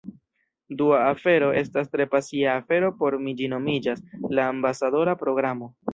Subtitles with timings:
[0.79, 4.03] Dua afero, estas tre pasia afero por mi ĝi nomiĝas
[4.41, 5.75] "La ambasadora programo"